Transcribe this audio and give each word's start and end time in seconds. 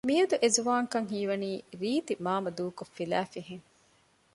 މިއަދު 0.09 0.35
އެ 0.41 0.47
ޒުވާންކަން 0.55 1.07
ހީވަނީ 1.11 1.51
ރީތިމާމަ 1.81 2.49
ދޫކޮށް 2.57 2.93
ފިލައިފިހެން 2.95 3.65